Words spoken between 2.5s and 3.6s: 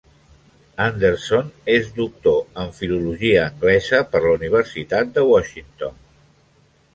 en Filologia